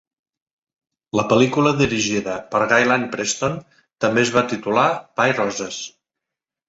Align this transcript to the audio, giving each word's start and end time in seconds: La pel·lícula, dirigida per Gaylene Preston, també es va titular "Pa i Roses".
La 1.17 1.25
pel·lícula, 1.33 1.73
dirigida 1.81 2.37
per 2.55 2.61
Gaylene 2.71 3.09
Preston, 3.17 3.59
també 4.07 4.25
es 4.27 4.33
va 4.39 4.47
titular 4.55 4.87
"Pa 5.21 5.29
i 5.35 5.41
Roses". 5.43 5.79